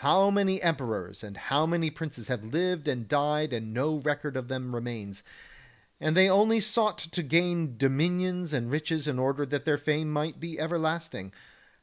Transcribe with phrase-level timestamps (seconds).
[0.00, 4.48] How many emperors and how many princes have lived and died and no record of
[4.48, 5.22] them remains,
[6.00, 10.40] and they only sought to gain dominions and riches in order that their fame might
[10.40, 11.30] be ever lasting.